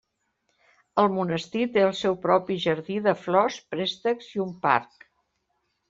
El 1.03 1.09
monestir 1.17 1.67
té 1.77 1.85
el 1.89 1.93
seu 2.01 2.17
propi 2.25 2.59
jardí 2.65 2.99
de 3.11 3.17
flors, 3.23 3.61
préstecs 3.77 4.35
i 4.37 4.47
un 4.49 4.61
parc. 4.69 5.11